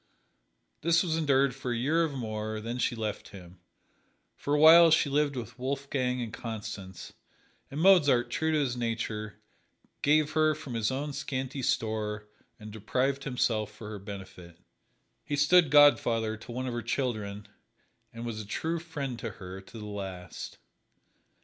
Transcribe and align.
This 0.81 1.03
was 1.03 1.15
endured 1.15 1.53
for 1.53 1.71
a 1.71 1.77
year 1.77 2.05
or 2.05 2.09
more, 2.09 2.59
then 2.59 2.79
she 2.79 2.95
left 2.95 3.27
him. 3.27 3.59
For 4.35 4.55
a 4.55 4.59
while 4.59 4.89
she 4.89 5.11
lived 5.11 5.35
with 5.35 5.59
Wolfgang 5.59 6.23
and 6.23 6.33
Constance, 6.33 7.13
and 7.69 7.79
Mozart, 7.79 8.31
true 8.31 8.51
to 8.51 8.57
his 8.57 8.75
nature, 8.75 9.35
gave 10.01 10.31
her 10.31 10.55
from 10.55 10.73
his 10.73 10.89
own 10.89 11.13
scanty 11.13 11.61
store 11.61 12.27
and 12.59 12.71
deprived 12.71 13.25
himself 13.25 13.69
for 13.69 13.89
her 13.91 13.99
benefit. 13.99 14.57
He 15.23 15.35
stood 15.35 15.69
godfather 15.69 16.35
to 16.35 16.51
one 16.51 16.65
of 16.65 16.73
her 16.73 16.81
children 16.81 17.47
and 18.11 18.25
was 18.25 18.41
a 18.41 18.45
true 18.47 18.79
friend 18.79 19.19
to 19.19 19.29
her 19.33 19.61
to 19.61 19.77
the 19.77 19.85
last. 19.85 20.57